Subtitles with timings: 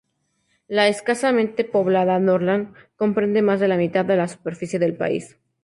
[0.67, 5.37] La escasamente poblada Norrland comprende más de la mitad de la superficie del país.